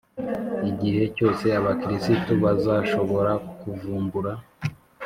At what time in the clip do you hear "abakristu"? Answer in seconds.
1.59-2.31